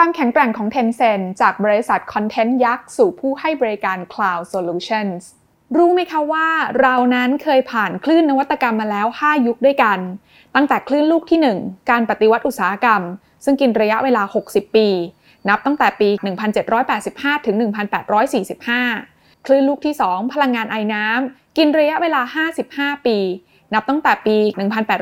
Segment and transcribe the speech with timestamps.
[0.00, 5.22] ความแข็งแกร่งของ Tencent จากบริษัทคอนเทนต์ยักษ์สู่ผู้ให้บริการ Cloud Solutions
[5.76, 6.48] รู้ไหมคะว่า
[6.80, 9.98] เรานั้นเคยผ่านคลื่นนวัตกรรมมาแล้ว 5 ยุคด้วยกัน
[10.54, 13.02] ตั้งแต่คลื่นลูกที่ 1 การปฏิวัติอุตสาหกรรม
[13.44, 14.88] ซึ่งกินระยะเวลา 60 ปี
[15.48, 16.08] นับตั้งแต่ปี
[16.76, 17.56] 1785 ถึง
[18.70, 22.20] 1845 คลื่นลูกที่ 2 พลังงานไอ้น้ำกินระยะเวลา
[22.62, 23.18] 55 ปี
[23.74, 24.36] นับตั้งแต่ปี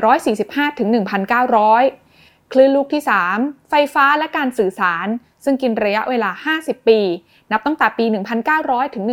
[0.07, 2.04] 1845 ถึง 1900
[2.51, 3.03] คลื่นลูกที่
[3.35, 5.07] 3 ไฟฟ้าและการสื่อสาร
[5.43, 6.99] ซึ่งกินระยะเวลา 50 ปี
[7.51, 8.05] นับตั้งแต่ปี
[8.49, 9.03] 1900 ถึง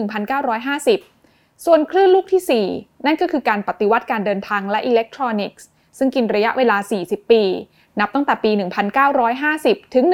[0.79, 5.67] 1950 ส่วนคลื่นลูกที่ 4 นั่นก็คือการปฏิวัติการเดินทางและอิเล็กทรอนิกส์
[5.99, 7.43] ซึ่งกินระยะเวลา 40 ปี
[8.01, 8.51] นับตั้งแต่ปี
[9.23, 10.05] 1950 ถึง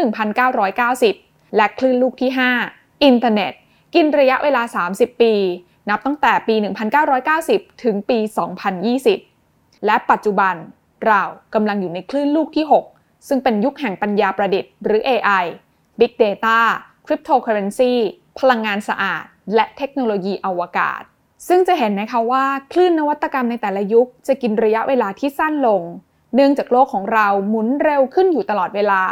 [0.73, 2.31] 1990 และคลื่นลูกที่
[2.67, 3.53] 5 อินเทอร์เน็ต
[3.95, 4.63] กินระยะเวลา
[4.93, 5.33] 30 ปี
[5.91, 6.55] นับตั้งแต่ปี
[7.19, 8.19] 1990 ถึงปี
[9.03, 10.55] 2020 และปัจจุบัน
[11.07, 11.23] เรา
[11.55, 15.45] กำลังอยู่ในคลื่นลูกที่ 6 ซึ่งเป็นยุคแห่งปัญญาประดิษฐ์หรือ AI
[15.99, 16.59] Big Data
[17.07, 17.93] Cryptocurrency
[18.39, 19.25] พลังงานสะอาด
[19.55, 21.03] และเทคโนโลยีอวกาศ
[21.49, 25.83] ซึ่งจะเห็นนะคะว่าคลื่นนวัตกรรมในแต่ละยุคจะกินระยะเวลาที่สั้นลง
[26.35, 29.03] เนื่องจากโลกของเราหมุนเร็วขึ้นอยู่ตลอดเวลา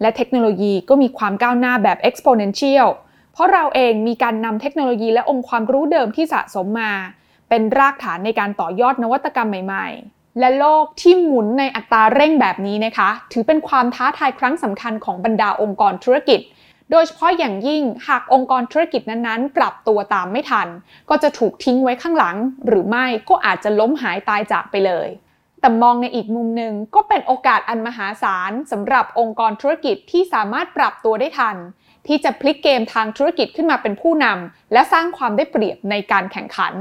[0.00, 2.86] และเทคโนโลยีก็มีความก้าวหน้าแบบ exponential
[3.32, 6.92] เพราะเราเองมีการนำเทคโนโลยีและองค์ความรู้เดิมที่สะสมมา
[7.48, 16.40] เป็นรากฐานในการต่อยอดนวัตกรรมใหม่ ๆ และโลกที่หมุนในอัตราเร่งแบบนี้นะคะ ถือเป็นความท้าทายครั้งสำคัญของบรรดาองค์กรธุรกิจ
[16.90, 20.68] โดยเฉพาะอย่างยิ่งหากองค์กรธุรกิจนั้นๆ ปรับตัวตามไม่ทัน
[21.10, 25.08] ก็จะถูกทิ้งไว้ข้างหลัง หรือไม่ก็อาจจะล้มหายตายจากไปเลย
[25.60, 31.56] แต่มองในอีกมุมหนึ่งก็เป็นโอกาสอันมหาศาลสำหรับองค์กรธุรกิจที่สามารถปรับตัวได้ทัน
[32.06, 36.74] ที่จะพลิกเกมทางธุรกิจขึ้นมาเป็นผู้นำและสร้างความได้เปรียบในการแข่งขัน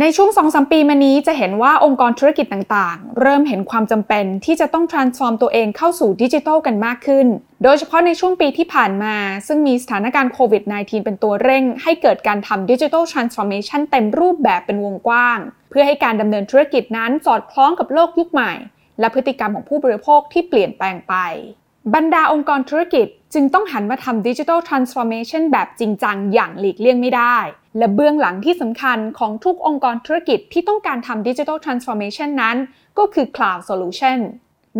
[0.00, 7.26] ในช่วง 2-3 ปีมานี้จะเห็นว่าองค์กรธุรกิจต่างๆ เริ่มเห็นความจำเป็นที่จะต้อง transform ตัวเองเข้าสู่ดิจิทัลกันมากขึ้น
[7.62, 9.14] โดยเฉพาะในช่วงปีที่ผ่านมา
[9.46, 15.38] ซึ่งมีสถานการณ์โควิด -19 เป็นตัวเร่ง ให้เกิดการทำดิจิทัลทรานส์ฟอร์เมชันเต็มรูปแบบเป็นวงกว้าง
[15.70, 18.52] เพื่อให้การดำเนินธุรกิจนั้นสอดคล้องกับโลกยุคใหม่
[19.00, 21.14] และพฤติกรรมของผู้บริโภคที่เปลี่ยนแปลงไป
[21.94, 27.36] บรรดาองค์กรธุรกิจจึงต้องหันมาทำ Digital Transformation แบบจริงจังอย่างหลีกเลี่ยงไม่ได้
[27.78, 32.56] และเบื้องหลังที่สำคัญของทุกองค์กรธุรกิจที่ต้องการทำ Digital Transformation นั้น
[32.98, 34.18] ก็คือ Cloud Solution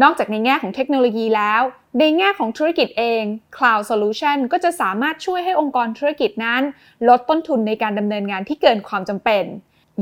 [0.03, 1.63] นอกจากในแง่ของเทคโนโลยีแล้ว
[1.99, 3.23] ในแง่ของธุรกิจเอง
[3.57, 6.63] Cloud Solution ก็จะสามารถช่วยให้องค์กรธุรกิจนั้น
[7.09, 9.45] ลดต้นทุนในการดำเนินงานที่เกินความจำเป็น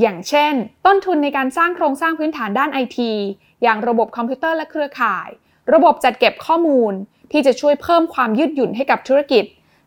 [0.00, 0.54] อย่างเช่น
[0.86, 3.12] ต้นทุนในการสร้างโครงสร้างพื้นฐานด้านไอที
[3.62, 5.28] อย่างระบบคอมพิวเตอร์และเครือข่าย
[5.74, 6.92] ระบบจัดเก็บข้อมูล
[7.34, 9.44] ที่จะช่วยเพิ่มความยืดหยุ่นให้กับธุรกิจ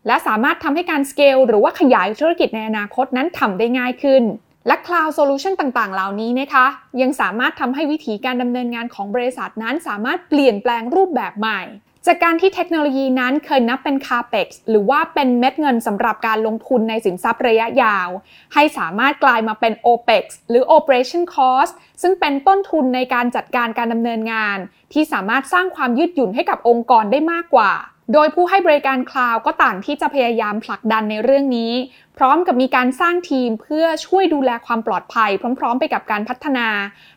[0.07, 4.23] และสามารถทำให้การสเกลหรือว่าขยายธุรกิจในอนาคตนั้นทำได้ง่ายขึ้น
[4.67, 6.65] และ Cloud Solution ต่างๆ เหล่านี้นะคะ
[7.01, 11.61] ยังสามารถทำให้วิธีการดำเนินงานของบริษัทนั้น สามารถเปลี่ยนแปลงรูปแบบใหม่
[12.07, 18.09] จากการที่เทคโนโลยีนั้นเคยนับเป็น CAPEX หรือว่าเป็นเม็ดเงินสำหรับการลงทุนในสินทรัพย์ระยะยาว
[18.53, 24.57] ให้สามารถกลายมาเป็น OPEX หรือ Operation Cost ซึ่งเป็นต้นทุนในการจัดการการดำเนินงาน
[24.93, 27.71] ที่สามารถสร้างความยืดหยุ่นให้กับองค์กรได้มากกว่า
[28.13, 31.73] โดยผู้ให้บริการคลาวก็ต่างที่จะพยายามผลักดันในเรื่องนี้
[32.17, 35.29] พร้อมกับมีการสร้างทีมเพื่อช่วยดูแลความปลอดภัย
[35.59, 36.67] พร้อม ๆ ไปกับการพัฒนา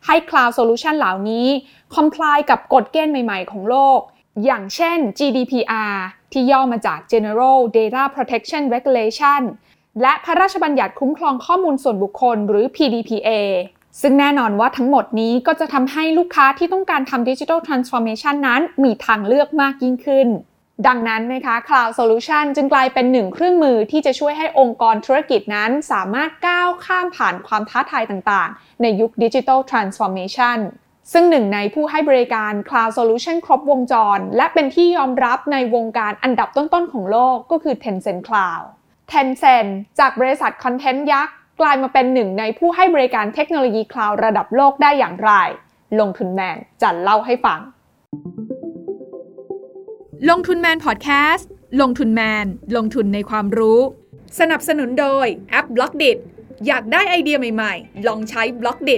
[0.07, 1.47] ให้ Cloud Solution เหล่านี้
[1.97, 4.01] comply กับกฎเกณฑ์ใหม่ ๆ ของโลก
[4.45, 5.95] อย่างเช่น GDPR
[6.33, 9.43] ที่ย่อมาจาก General Data Protection Regulation
[10.03, 13.31] และพระราชบัญญัติคุ้มครองข้อมูลส่วนบุคคลหรือ PDPA
[14.01, 20.29] ซึ่งแน่นอนว่าทั้งหมดนี้ก็จะทำให้ลูกค้าที่ต้องการทำ Digital Transformation นั้นมีทางเลือกมากยิ่งขึ้น
[20.87, 30.59] ดังนั้นนะคะ Cloud Solution จึงกลายเป็นหนึ่งเครื่องมือที่จะช่วยให้องค์กรธุรกิจนั้นสามารถก้าวข้ามผ่านความท้าทายต่างๆ ในยุค Digital Transformation
[31.13, 38.65] ซึ่งหนึ่งในผู้ให้บริการ Cloud Solution ครบวงจร และเป็นที่ยอมรับในวงการอันดับต้นๆของโลกก็คือ Tencent Cloud
[39.13, 45.31] Tencent จากบริษัทคอนเทนต์ยักษ์กลายมาเป็นหนึ่งในผู้ให้บริการเทคโนโลยีคลาวด์ระดับโลกได้อย่างไร
[46.01, 47.61] ลงทุนแมนจะเล่าให้ฟัง
[50.31, 51.51] ลงทุนแมนพอดแคสต์
[51.81, 52.47] ลงทุนแมน
[52.77, 53.81] ลงทุนในความรู้
[54.41, 56.13] สนับสนุนโดยแอป Blockdit
[56.67, 58.97] อยากได้ไอเดียใหม่ๆ ลองใช้ Blockdit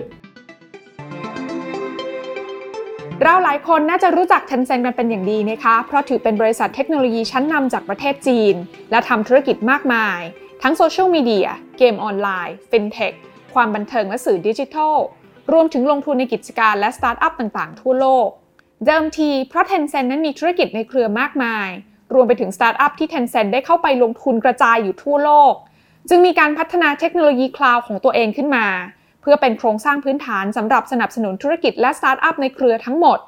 [3.25, 8.55] เราหลายคนน่าจะรู้จัก Tencent กันเป็นอย่างดีนะคะ เพราะถือเป็นบริษัทเทคโนโลยีชั้นนำจากประเทศจีน
[8.91, 10.21] และทำธุรกิจมากมาย
[10.63, 11.49] ทั้งโซเชียลมีเดีย
[11.79, 13.13] เกมออนไลน์ ฟินเทค
[13.55, 14.97] ความบันเทิงและสื่อดิจิทัล
[15.53, 18.29] รวมถึงลงทุนในกิจการและสตาร์ทอัพต่างๆ ทั่วโลก
[18.87, 21.69] เดิมทีเพราะ Tencent นั้นมีธุรกิจในเครือมากมาย
[22.15, 25.55] รวมไปถึงสตาร์ทอัพที่ Tencent ได้เข้าไปลงทุนกระจายอยู่ทั่วโลก
[26.09, 28.67] จึงมีการพัฒนาเทคโนโลยีคลาวด์ของตัวเองขึ้นมา
[29.23, 33.19] เพื่อเป็นโครงสร้างพื้นฐานสำหรับสนับสนุนธุรกิจและสตาร์ทอัพในเครือทั้งหมด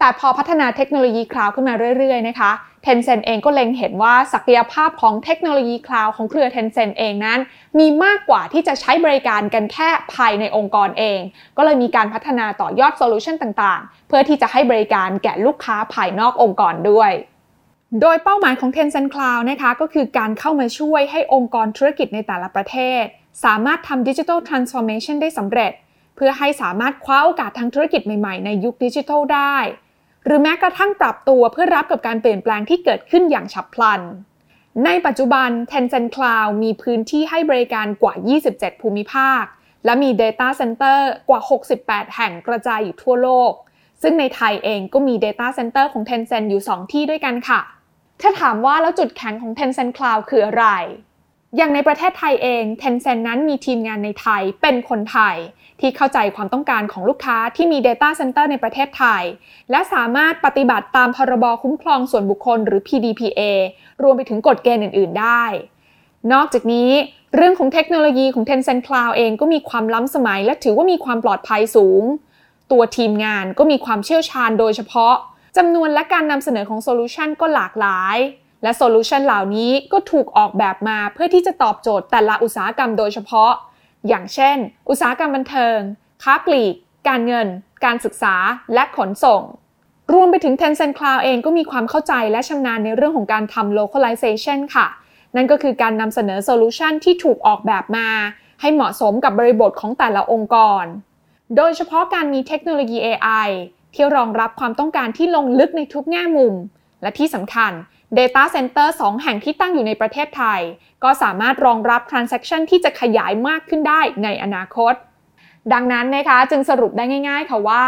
[0.00, 2.50] แต่พอพัฒนาเทคโนโลยีคลาวด์ขึ้นมาเรื่อยๆ นะคะ
[2.86, 7.38] Tencent เองก็เล็งเห็นว่าศักยภาพของเทคโนโลยีคลาวด์ของเครือ Tencent เองนั้น
[7.78, 11.20] มีมากกว่าที่จะใช้บริการกันแค่ภายในองค์กรเอง
[11.56, 17.12] ก็เลยมีการพัฒนาต่อยอดโซลูชันต่างๆ เพื่อที่จะให้บริการแก่ลูกค้าภายนอกองค์กรด้วย
[18.00, 23.04] โดยเป้าหมายของ Tencent Cloud นะคะก็คือการเข้ามาช่วยให้องค์กรธุรกิจในแต่ละประเทศ
[23.44, 25.72] สามารถทำ Digital Transformation ได้สำเร็จ
[26.16, 29.56] เพื่อให้สามารถคว้าโอกาสทางธุรกิจใหม่ ๆ ในยุคดิจิทัลได้
[30.24, 34.00] หรือแม้กระทั่งปรับตัวเพื่อรับกับการเปลี่ยนแปลงที่เกิดขึ้นอย่างฉับพลัน
[34.84, 38.14] ในปัจจุบัน Tencent Cloud มีพื้นที่ให้บริการกว่า
[38.48, 39.42] 27 ภูมิภาค
[39.84, 40.98] และมี Data Center
[41.28, 41.40] กว่า
[41.78, 43.52] 68 แห่งกระจายอยู่ทั่วโลก
[44.02, 47.60] ซึ่งในไทยเองก็มี Data Center ของ Tencent อยู่ 2 ที่ด้วยกันค่ะ
[48.20, 50.66] ถ้าถามว่าแล้วจุดแข็งของ Tencent Cloud คืออะไร
[51.56, 55.36] อย่างในประเทศไทยเอง Tencent นั้นมีทีมงานในไทยเป็นคนไทย
[55.80, 59.22] ที่เข้าใจความต้องการของลูกค้าที่มี Data Center ในประเทศไทย
[59.70, 63.40] และสามารถปฏิบัติตามพรบคุ้มครองส่วนบุคคลหรือ PDPA
[64.02, 65.44] รวมไปถึงกฎเกณฑ์อื่น ๆ ได้
[66.32, 66.90] นอกจากนี้
[67.36, 72.02] เรื่องของเทคโนโลยีของ Tencent Cloud เองก็มีความล้ำสมัย และถือว่ามีความปลอดภัยสูง
[72.72, 75.14] ตัวทีมงานก็มีความเชี่ยวชาญโดยเฉพาะ
[75.56, 78.18] จำนวนและการนำเสนอของโซลูชันก็หลากหลาย
[78.66, 83.52] และโซลูชันเหล่านี้ก็ถูกออกแบบมาเพื่อที่จะตอบโจทย์แต่ละอุตสาหกรรมโดยเฉพาะ
[84.08, 84.56] อย่างเช่น
[84.88, 85.78] อุตสาหกรรมบันเทิง
[86.22, 86.74] ค้าปลีก
[87.08, 87.46] การเงิน
[87.84, 88.34] การศึกษา
[88.74, 89.42] และขนส่ง
[90.12, 94.86] รวมไปถึง Tencent Cloud เองก็มีความเข้าใจและชำนาญในเรื่องของการทำ localization ค่ะ
[95.36, 98.08] นั่นก็คือการนำเสนอโซลูชันที่ถูกออกแบบมา
[98.60, 100.84] ให้เหมาะสมกับบริบทของแต่ละองค์กร
[101.56, 103.48] โดยเฉพาะการมีเทคโนโลยี AI
[103.94, 106.54] ที่รองรับความต้องการที่ลงลึกในทุกแง่มุม
[107.02, 107.72] และที่สำคัญ
[108.18, 110.60] Data Center 2 แห่งที่ตั้งอยู่ในประเทศไทย
[111.04, 114.94] ก็สามารถรองรับ Transaction ที่จะขยายมากขึ้นได้ในอนาคต
[115.72, 117.84] ดังนั้นนะคะจึงสรุปได้ง่าย ๆ ค่ะว่า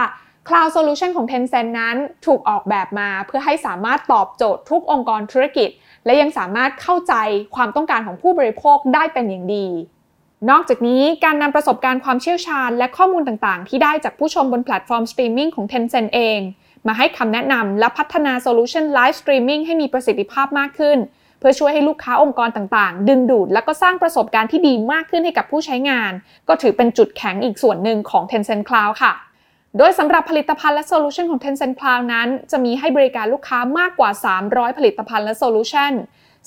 [0.48, 1.96] Cloud Solution ของ Tencent นั้น
[2.26, 5.68] ถูกออกแบบมาเพื่อให้สามารถตอบโจทย์ทุกองค์กรธุรกิจ
[6.04, 7.14] และยังสามารถเข้าใจ
[7.56, 9.66] ความต้องการของผู้บริโภคได้เป็นอย่างดี
[10.50, 16.38] นอกจากนี้การนำประสบการณ์ความเชี่ยวชาญ และข้อมูลต่างๆ ที่ได้จากผู้ชมบนแพลตฟอร์มสตรีมมิ่งของ Tencent เอง
[16.86, 20.98] มาให้คำแนะนำและพัฒนาโซลูชัน Live Streaming ให้มีประสิทธิภาพมากขึ้น
[21.38, 26.12] เพื่อช่วยให้ลูกค้าองค์กรต่างๆ ดึงดูด และก็สร้างประสบการณ์ที่ดีมากขึ้นให้กับผู้ใช้งาน
[26.48, 29.12] ก็ถือเป็นจุดแข็งอีกส่วนหนึ่งของ Tencent Cloud ค่ะ
[29.78, 34.10] โดยสำหรับผลิตภัณฑ์และโซลูชันของ Tencent Cloud นั้น จะมีให้บริการลูกค้ามากกว่า
[34.44, 35.92] 300 ผลิตภัณฑ์และโซลูชัน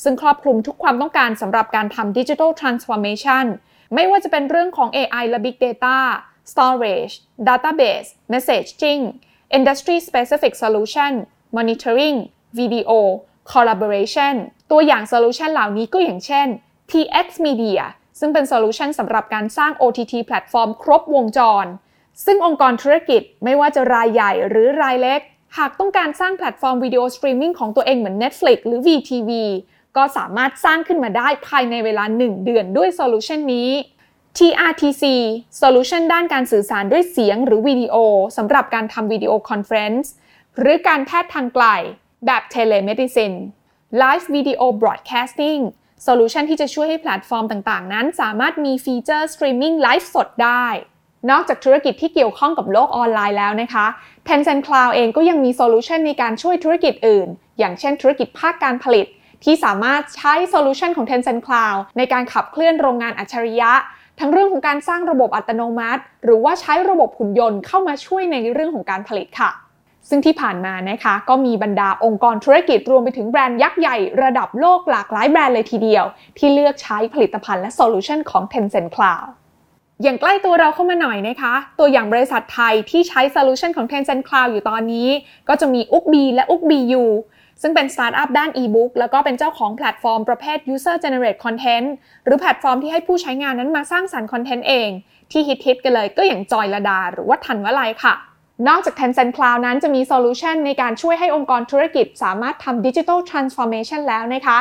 [0.04, 3.46] ซึ่งครอบคลุมทุกความต้องการสำหรับการทำ Digital Transformation
[3.94, 5.98] ไม่ว่าจะเป็นเรื่องของ AI และ Big Data
[6.52, 7.14] Storage
[7.48, 9.02] Database Messaging
[9.58, 11.12] Industry Specific Solution
[11.58, 12.18] Monitoring
[12.60, 12.92] Video
[13.52, 14.36] Collaboration
[14.72, 16.48] ตัวอย่างโซลูชันเหล่านี้ก็อย่างเช่น
[16.92, 17.80] TX Media
[18.20, 21.66] ซึ่งเป็นโซลูชันสำหรับการสร้าง OTT แพลตฟอร์มครบวงจร
[22.26, 25.22] ซึ่งองค์กรธุรกิจไม่ว่าจะรายใหญ่หรือรายเล็ก
[25.58, 29.32] หากต้องการสร้างแพลตฟอร์มวิดีโอสตรีมมิ่งของตัวเองเหมือน Netflix หรือ WeTV
[29.98, 33.70] ก็สามารถสร้างขึ้นมาได้ภายในเวลา 1 เดือนด้วยโซลูชันนี้
[34.38, 35.04] TRTC
[35.58, 37.96] โซลูชันด้านการสื่อสารด้วยเสียงหรือวิดีโอ
[38.38, 40.12] สำหรับการทำ Video Conference
[40.60, 41.66] หรือการแพทย์ทางไกล
[42.26, 43.38] แบบ Telemedicine
[44.02, 45.62] Live Video Broadcasting
[46.04, 50.66] โซลูชันที่จะช่วยให้แพลตฟอร์มต่างๆ นั้น สามารถมีฟีเจอร์สตรีมมิ่งไลฟ์สดได้
[51.32, 53.86] นอกจากธุรกิจที่เกี่ยวข้องกับโลกออนไลน์แล้วนะคะ
[54.28, 57.28] Tencent Cloud เองก็ยังมีโซลูชันในการช่วยธุรกิจอื่น
[57.60, 59.08] อย่างเช่นธุรกิจภาคการผลิต
[59.44, 63.72] ที่สามารถใช้โซลูชันของ Tencent Cloud ในการขับเคลื่อนโรงงานอัจฉริยะ
[64.22, 69.52] ทั้งเรื่องของการสร้างระบบอัตโนมัติ หรือว่าใช้ระบบหุ่นยนต์เข้ามาช่วยในเรื่องของการผลิตค่ะ
[70.10, 76.06] ซึ่งที่ผ่านมานะคะก็มีบรรดาองค์กรธุรกิจรวมไปถึงแบรนด์ยักษ์ใหญ่ระดับโลกหลากหลายแบรนด์เลยทีเดียว
[76.38, 79.28] ที่เลือกใช้ผลิตภัณฑ์และโซลูชันของ Tencent Cloud
[80.04, 85.08] อย่างใกล้ตัวเราเข้ามาหน่อยนะคะ ตัวอย่างบริษัทไทยที่ใช้โซลูชันของ Tencent Cloud อยู่ตอนนี้
[85.50, 87.06] ก็จะมี Ookbee และ Ookbee U
[87.62, 91.88] ซึ่งเป็นสตาร์ทอัพด้านอีบุ๊กแล้วก็เป็นเจ้าของแพลตฟอร์มประเภท User Generate Content
[92.26, 94.90] หรือแพลตฟอร์มที่ให้ผู้ใช้งานนั้นมาสร้างสรรค์คอนเทนต์เอง
[95.32, 98.16] ที่ฮิตๆกันเลยก็อย่างจอยลดา หรือว่าธัญวลัยค่ะ
[98.68, 104.58] นอกจาก Tencent Cloud นั้นจะมีโซลูชันในการช่วยให้องค์กรธุรกิจ สามารถทำ Digital Transformation แล้วนะคะ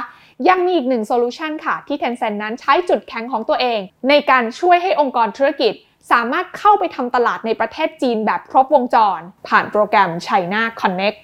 [0.49, 5.73] ยังมีอีกหนึ่งโซลูชันค่ะ ที่ Tencent นั้นใช้จุดแข็งของตัวเอง ในการช่วยให้องค์กรธุรกิจ
[6.13, 11.19] สามารถเข้าไปทำตลาดในประเทศจีนแบบครบวงจร ผ่านโปรแกรม China Connect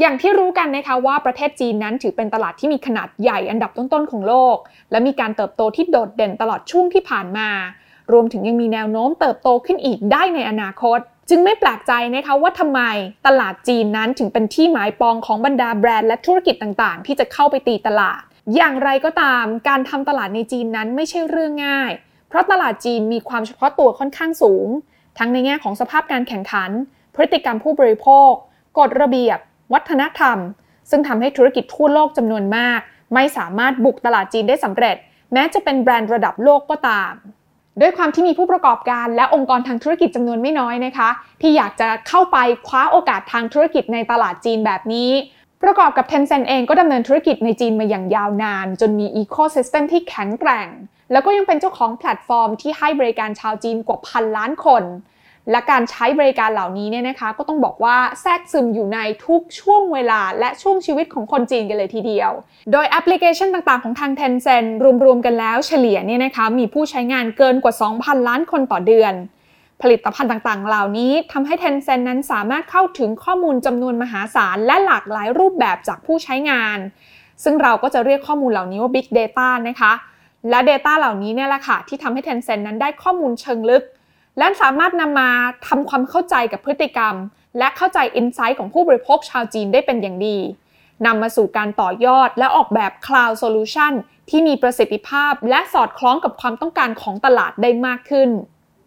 [0.00, 4.56] อย่างที่รู้กันนะคะว่าประเทศจีนนั้นถือเป็นตลาดที่มีขนาดใหญ่อันดับต้นๆของโลก
[4.90, 7.48] และมีการเติบโตที่โดดเด่นตลอดช่วงที่ผ่านมา
[8.12, 10.98] รวมถึงยังมีแนวโน้มเติบโตขึ้นอีกได้ในอนาคต
[11.28, 12.80] จึงไม่แปลกใจนะคะว่าทำไม
[13.26, 18.20] ตลาดจีนนั้นถึงเป็นที่หมายปองของบรรดาแบรนด์และธุรกิจต่างๆ ที่จะเข้าไปตีตลาด
[18.56, 21.92] อย่างไรก็ตาม การทำตลาดในจีนนั้นไม่ใช่เรื่องง่าย
[22.28, 24.68] เพราะตลาดจีนมีความเฉพาะตัวค่อนข้างสูง
[25.18, 26.70] ทั้งในแง่ของสภาพการแข่งขัน
[27.14, 28.30] พฤติกรรมผู้บริโภค
[28.78, 29.38] กฎระเบียบ
[29.72, 30.38] วัฒนธรรม
[30.90, 32.80] ซึ่งทำให้ธุรกิจทั่วโลกจำนวนมาก
[33.14, 34.96] ไม่สามารถบุกตลาดจีนได้สำเร็จ
[35.32, 37.12] แม้จะเป็นแบรนด์ระดับโลกก็ตาม
[37.80, 41.08] ด้วยความที่มีผู้ประกอบการและองค์กรทางธุรกิจจำนวนไม่น้อยนะคะ
[41.40, 45.10] ที่อยากจะเข้าไปคว้าโอกาสทางธุรกิจในตลาดจีนแบบนี้
[45.62, 50.68] ประกอบกับ Tencent เองก็ดำเนินธุรกิจในจีนมาอย่างยาวนาน จนมี ecosystem ที่แข็งแกร่ง
[51.12, 54.82] แล้วก็ยังเป็นเจ้าของแพลตฟอร์มที่ให้บริการชาวจีนกว่าพันล้านคน
[55.50, 62.30] และการใช้บริการเหล่านี้เนี่ยนะคะก็ต้องบอกว่าแทรกซึมอยู่ในทุกช่วงเวลาและช่วงชีวิตของคนจีนกันเลยทีเดียว
[62.72, 64.68] โดยแอปพลิเคชันต่างๆของทาง Tencent
[65.04, 69.14] รวมๆกันแล้วเฉลี่ยเนี่ยนะคะมีผู้ใช้งานเกินกว่า 2,000 ล้านคนต่อเดือน
[69.82, 76.78] ผลิตภัณฑ์ต่างๆ เหล่านี้ทำให้ Tencent นั้นสามารถเข้าถึงข้อมูลจำนวนมหาศาลและหลากหลายรูปแบบจากผู้ใช้งาน
[77.44, 79.92] ซึ่งเราก็จะเรียกข้อมูลเหล่านี้ว่า Big Data นะคะ
[80.50, 83.84] และ Data เหล่านี้เนี่ยแหละค่ะที่ทำให้ Tencent นั้นได้ข้อมูลเชิงลึก
[84.38, 85.30] และสามารถนำมา
[85.66, 87.14] ทำความเข้าใจกับพฤติกรรม
[87.58, 90.38] และเข้าใจ insight ของผู้บริโภคชาวจีนได้เป็นอย่างดี
[91.06, 93.92] นำมาสู่การต่อยอดและออกแบบ Cloud Solution
[94.30, 98.30] ที่มีประสิทธิภาพ และสอดคล้องกับความต้องการของตลาดได้มากขึ้น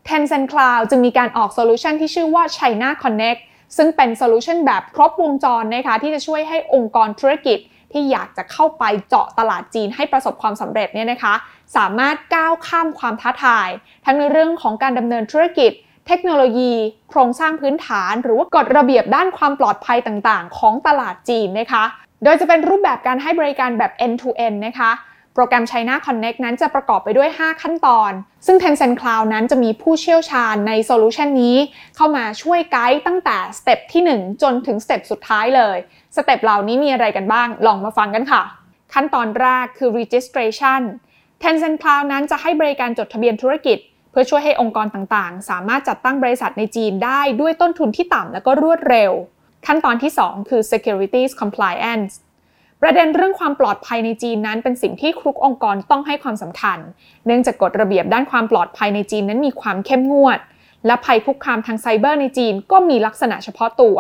[0.08, 3.42] Tencent Cloud จึงมีการออกโซลูชันที่ชื่อว่า China Connect
[3.78, 7.60] ซึ่งเป็นโซลูชันแบบครบวงจรนะคะที่จะช่วยให้องค์กรธุรกิจ
[7.92, 11.34] ที่อยากจะเข้าไปเจาะตลาดจีนให้ประสบความสำเร็จเนี่ยนะคะ
[11.78, 13.70] สามารถก้าวข้ามความท้าทาย
[14.06, 15.72] ทั้งในเรื่องของการดำเนินธุรกิจ
[16.08, 16.74] เทคโนโลยี
[17.10, 21.84] โครงสร้างพื้นฐาน หรือว่ากฎระเบียบด้านความปลอดภัยต่างๆ ของตลาดจีนนะคะ
[22.24, 24.92] โดยจะเป็นรูปแบบการให้บริการแบบ end to end นะคะ
[25.34, 28.12] โปรแกรม China Connect นั้นจะประกอบไปด้วย 5 ขั้นตอน
[28.46, 31.58] ซึ่ง Tencent Cloud นั้นจะมีผู้เชี่ยวชาญในโซลูชันนี้
[31.96, 35.78] เข้ามาช่วยไกด์ตั้งแต่ step ที่ 1 จนถึง step สุดท้ายเลย
[36.16, 38.42] step เหล่านี้มีอะไรกันบ้าง ลองมาฟังกันค่ะ
[38.94, 40.82] ขั้นตอนแรกคือ registration
[41.44, 43.78] Tencent Cloud นั้นจะให้บริการจดทะเบียนธุรกิจ
[44.12, 49.12] เพื่อช่วยให้องค์กรต่างๆ สามารถจัดตั้งบริษัทในจีนได้ด้วยต้นทุนที่ต่ำและก็รวดเร็ว
[49.68, 52.14] ขั้นตอนที่ 2 คือ securities compliance
[52.82, 56.80] ประเด็นเรื่องความปลอดภัยในจีนนั้นเป็นสิ่งที่ทุกองค์กรต้องให้ความสำคัญ
[57.26, 60.40] เนื่องจากกฎระเบียบด้านความปลอดภัยในจีนนั้นมีความเข้มงวด
[60.86, 63.98] และภัยคุกคามทางไซเบอร์ในจีนก็มีลักษณะเฉพาะตัว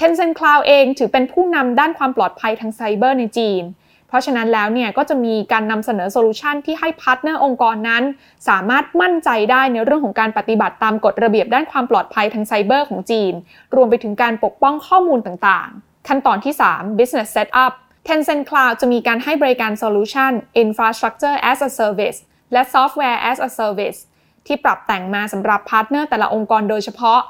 [0.00, 3.62] Tencent Cloud เองถือเป็นผู้นำด้านความปลอดภัยทางไซเบอร์ในจีน
[4.08, 8.02] เพราะฉะนั้นแล้วเนี่ยก็จะมีการนำเสนอโซลูชันที่ให้ partner องค์กรนั้น
[8.48, 13.32] สามารถมั่นใจได้ในเรื่องของการปฏิบัติตามกฎระเบียบด้านความปลอดภัยทางไซเบอร์ของจีน
[13.74, 17.72] รวมไปถึงการปกป้องข้อมูลต่างๆ ขั้นตอนที่ 3 business setup
[18.08, 20.32] Tencent Cloud จะมีการให้บริการ Solution
[20.64, 22.18] Infrastructure as a Service
[22.52, 23.98] และ Software as a Service
[24.46, 27.20] ที่ปรับแต่งมาสำหรับ partner แต่ละองค์กรโดยเฉพาะ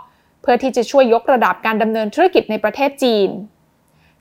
[0.43, 3.29] เพื่อที่จะช่วยยกระดับการดำเนินธุรกิจในประเทศจีน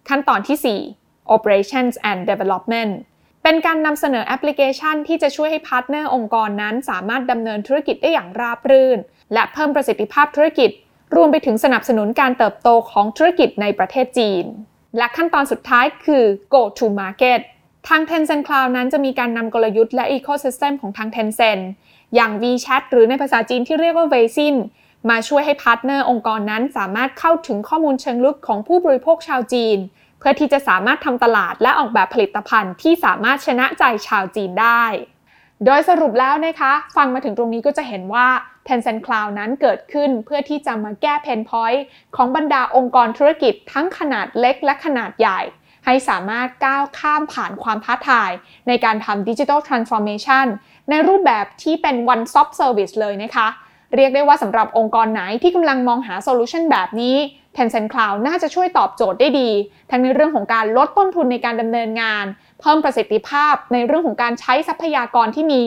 [0.10, 2.92] ขั้นตอนที่ 4 Operations and Development
[3.44, 9.00] เป็นการนำเสนอแอปพลิเคชันที่จะช่วยให้ partner องค์กรนั้น สามารถดำเนินธุรกิจได้อย่างราบรื่น
[9.34, 10.70] และเพิ่มประสิทธิภาพธุรกิจ
[11.16, 14.46] รวมไปถึงสนับสนุนการเติบโตของธุรกิจในประเทศจีน
[14.98, 17.42] และขั้นตอนสุดท้ายคือ go to market
[17.88, 21.64] ทาง Tencent Cloud นั้นจะมีการนำกลยุทธ์และ ecosystem ของทาง Tencent
[22.16, 24.56] อย่าง WeChat หรือในภาษาจีนที่เรียกว่า Weixin
[25.10, 29.78] มาช่วยให้ partner องค์กรนั้นสามารถเข้าถึงข้อมูลเชิงลึกของผู้บริโภคชาวจีน
[30.20, 34.84] เพื่อที่จะสามารถทำตลาดและออกแบบผลิตภัณฑ์ที่สามารถชนะใจชาวจีนได้
[35.66, 38.28] โดยสรุปแล้วนะคะ ฟังมาถึงตรงนี้ก็จะเห็นว่า
[38.72, 41.84] Tencent Cloud นั้นเกิดขึ้นเพื่อที่จะมาแก้ pain point
[42.16, 45.42] ของบรรดาองค์กรธุรกิจทั้งขนาดเล็กและขนาดใหญ่
[45.86, 48.32] ให้สามารถก้าวข้ามผ่านความท้าทาย
[48.68, 50.46] ในการทำ digital transformation
[50.90, 53.48] ในรูปแบบที่เป็น one stop service เลยนะคะ
[53.96, 57.16] เรียกได้ว่าสำหรับองค์กรไหนที่กำลังมองหาโซลูชันแบบนี้
[57.58, 59.50] Tencent Cloud น่าจะช่วยตอบโจทย์ได้ดี
[59.90, 62.26] ทั้งในเรื่องของการลดต้นทุนในการดำเนินงาน
[62.62, 65.64] เพิ่มประสิทธิภาพในเรื่องของการใช้ทรัพยากรที่มี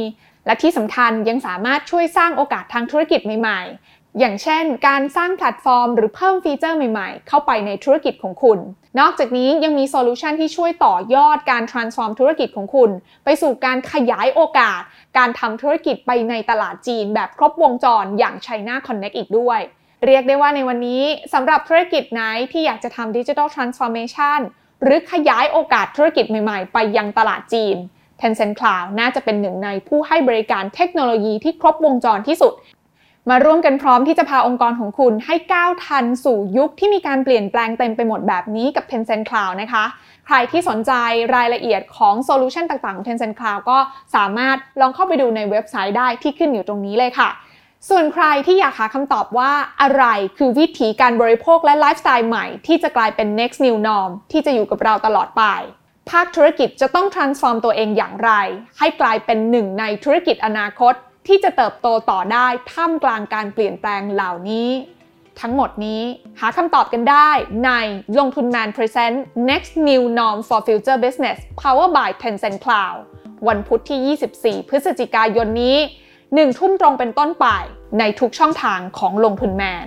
[0.47, 8.59] และที่สำคัญยังสามารถช่วยสร้างโอกาสทางธุรกิจใหม่ๆ อย่างเช่น การสร้างแพลตฟอร์ม หรือเพิ่มฟีเจอร์ใหม่ๆ เข้าไปในธุรกิจของคุณ
[9.01, 12.91] นอกจากนี้ยังมีโซลูชันที่ช่วยต่อยอดการ transform ธุรกิจของคุณ
[13.25, 14.81] ไปสู่การขยายโอกาส
[15.19, 19.61] การทำธุรกิจไปในตลาดจีน แบบครบวงจรอย่าง China Connect อีกด้วย
[20.05, 21.03] เรียกได้ว่าในวันนี้
[21.35, 22.23] สำหรับธุรกิจไหน
[22.53, 24.41] ที่อยากจะทำ digital transformation
[24.83, 27.77] หรือขยายโอกาสธุรกิจใหม่ๆ ไปยังตลาดจีน
[28.21, 32.55] Tencent Cloud น่าจะเป็นหนึ่งในผู้ให้บริการเทคโนโลยีที่ครบวงจรที่สุด
[33.31, 39.85] มาร่วมกันพร้อมที่จะพาองค์กรของคุณให้ก้าวทันสู่ยุคที่มีการเปลี่ยนแปลงเต็มไปหมดแบบนี้กับ Tencent Cloud นะคะ
[40.27, 40.93] ใครที่สนใจ
[41.37, 43.79] รายละเอียดของโซลูชันต่างๆของ Tencent Cloud ก็
[44.15, 47.31] สามารถลองเข้าไปดูในเว็บไซต์ได้ที่ขึ้นอยู่ตรงนี้เลยค่ะ
[47.91, 49.53] ส่วนใครที่อยากหาคำตอบว่า
[49.83, 50.05] อะไร
[50.37, 55.45] คือวิถีการบริโภคและไลฟ์สไตล์ใหม่ที่จะกลายเป็น next new norm ที่จะอยู่กับเราตลอดไป
[56.11, 58.31] ภาคธุรกิจจะต้อง transform ตัวเองอย่างไร
[58.79, 60.95] ให้กลายเป็นหนึ่งในธุรกิจอนาคต
[61.27, 64.71] ที่จะเติบโตต่อได้ท่ามกลางการเปลี่ยนแปลงเหล่านี้
[65.41, 66.03] ทั้งหมดนี้
[66.41, 67.31] หาคำตอบกันได้
[67.67, 67.71] ใน
[68.19, 69.17] ลงทุนแมน Present
[69.51, 72.99] Next New Norm for Future Business Power by Tencent Cloud
[73.49, 75.77] วันพุธที่ 24 พฤศจิกายนนี้
[76.19, 77.47] 1 ทุ่มตรงเป็นต้นไป
[77.99, 79.87] ในทุกช่องทางของลงทุนแมน